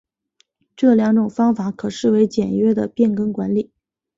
[0.75, 3.71] 这两种方法可视为简约的变更管理。